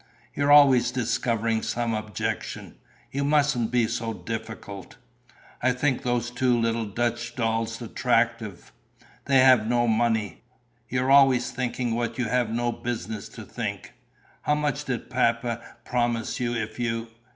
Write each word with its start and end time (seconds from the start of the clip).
You're 0.33 0.51
always 0.51 0.89
discovering 0.89 1.61
some 1.61 1.93
objection. 1.93 2.79
You 3.11 3.23
mustn't 3.23 3.69
be 3.69 3.85
so 3.87 4.15
difficult." 4.15 4.95
"I 5.61 5.73
think 5.73 6.01
those 6.01 6.31
two 6.31 6.59
little 6.59 6.87
Dutch 6.87 7.35
dolls 7.35 7.79
attractive." 7.83 8.71
"They 9.25 9.37
have 9.37 9.67
no 9.67 9.87
money. 9.87 10.41
You're 10.89 11.11
always 11.11 11.51
thinking 11.51 11.93
what 11.93 12.17
you 12.17 12.25
have 12.25 12.49
no 12.49 12.71
business 12.71 13.29
to 13.29 13.43
think." 13.45 13.93
"How 14.41 14.55
much 14.55 14.85
did 14.85 15.07
Papa 15.07 15.61
promise 15.85 16.39
you 16.39 16.55
if 16.55 16.79
you...." 16.79 17.09